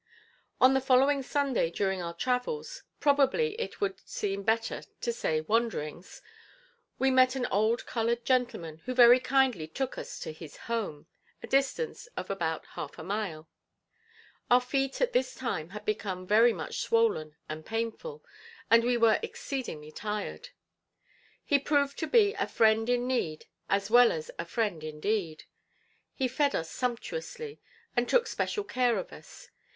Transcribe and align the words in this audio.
On 0.59 0.73
the 0.73 0.81
following 0.81 1.21
Sunday 1.21 1.69
during 1.69 2.01
our 2.01 2.15
travels, 2.15 2.81
probably 2.99 3.53
it 3.61 3.79
would 3.79 3.99
seem 4.03 4.41
better 4.41 4.81
to 5.01 5.13
say 5.13 5.41
wanderings, 5.41 6.23
we 6.97 7.11
met 7.11 7.35
an 7.35 7.45
old 7.51 7.85
colored 7.85 8.25
gentleman 8.25 8.77
who 8.85 8.95
very 8.95 9.19
kindly 9.19 9.67
took 9.67 9.99
us 9.99 10.19
to 10.21 10.33
his 10.33 10.57
home, 10.57 11.05
a 11.43 11.45
distance 11.45 12.07
of 12.17 12.31
about 12.31 12.65
half 12.73 12.97
a 12.97 13.03
mile. 13.03 13.47
Our 14.49 14.59
feet 14.59 15.01
at 15.01 15.13
this 15.13 15.35
time 15.35 15.69
had 15.69 15.85
become 15.85 16.25
very 16.25 16.51
much 16.51 16.79
swollen 16.79 17.35
and 17.47 17.63
painful; 17.63 18.25
and 18.71 18.83
we 18.83 18.97
were 18.97 19.19
exceedingly 19.21 19.91
tired. 19.91 20.49
He 21.45 21.59
proved 21.59 21.99
to 21.99 22.07
be 22.07 22.33
"a 22.39 22.47
friend 22.47 22.89
in 22.89 23.05
need 23.05 23.45
as 23.69 23.91
well 23.91 24.11
as 24.11 24.31
a 24.39 24.45
friend 24.45 24.83
indeed." 24.83 25.43
He 26.15 26.27
fed 26.27 26.55
us 26.55 26.71
sumptuously, 26.71 27.59
and 27.95 28.09
took 28.09 28.25
special 28.25 28.63
care 28.63 28.97
of 28.97 29.13
us. 29.13 29.51